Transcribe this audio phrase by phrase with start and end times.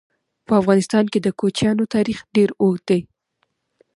[0.47, 3.01] په افغانستان کې د کوچیانو تاریخ ډېر اوږد دی.